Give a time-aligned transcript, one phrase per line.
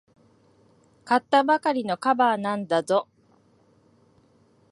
[1.05, 3.07] 買ったばかりのカバーなんだぞ。